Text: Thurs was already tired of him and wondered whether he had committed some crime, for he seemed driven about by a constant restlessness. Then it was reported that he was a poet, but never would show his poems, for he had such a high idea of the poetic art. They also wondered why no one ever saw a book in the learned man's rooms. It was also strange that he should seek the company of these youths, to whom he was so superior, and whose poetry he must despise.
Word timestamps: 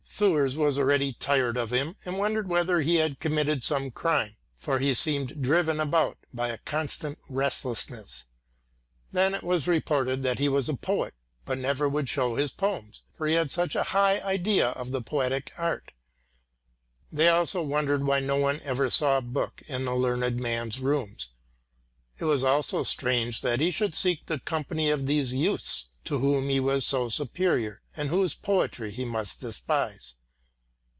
Thurs 0.23 0.55
was 0.55 0.77
already 0.77 1.13
tired 1.13 1.57
of 1.57 1.71
him 1.71 1.95
and 2.05 2.19
wondered 2.19 2.47
whether 2.47 2.81
he 2.81 2.97
had 2.97 3.19
committed 3.19 3.63
some 3.63 3.89
crime, 3.89 4.35
for 4.55 4.77
he 4.77 4.93
seemed 4.93 5.41
driven 5.41 5.79
about 5.79 6.15
by 6.31 6.49
a 6.49 6.59
constant 6.59 7.17
restlessness. 7.27 8.25
Then 9.11 9.33
it 9.33 9.41
was 9.41 9.67
reported 9.67 10.21
that 10.21 10.37
he 10.37 10.47
was 10.47 10.69
a 10.69 10.75
poet, 10.75 11.15
but 11.43 11.57
never 11.57 11.89
would 11.89 12.07
show 12.07 12.35
his 12.35 12.51
poems, 12.51 13.01
for 13.17 13.25
he 13.25 13.33
had 13.33 13.49
such 13.49 13.73
a 13.73 13.81
high 13.81 14.19
idea 14.21 14.69
of 14.71 14.91
the 14.91 15.01
poetic 15.01 15.53
art. 15.57 15.91
They 17.11 17.27
also 17.29 17.63
wondered 17.63 18.03
why 18.03 18.19
no 18.19 18.35
one 18.35 18.61
ever 18.63 18.91
saw 18.91 19.17
a 19.17 19.21
book 19.23 19.63
in 19.67 19.85
the 19.85 19.95
learned 19.95 20.39
man's 20.39 20.79
rooms. 20.79 21.29
It 22.19 22.25
was 22.25 22.43
also 22.43 22.83
strange 22.83 23.41
that 23.41 23.59
he 23.59 23.71
should 23.71 23.95
seek 23.95 24.27
the 24.27 24.37
company 24.37 24.91
of 24.91 25.07
these 25.07 25.33
youths, 25.33 25.87
to 26.03 26.17
whom 26.19 26.49
he 26.49 26.59
was 26.59 26.83
so 26.85 27.09
superior, 27.09 27.79
and 27.95 28.09
whose 28.09 28.33
poetry 28.33 28.89
he 28.89 29.05
must 29.05 29.39
despise. 29.39 30.15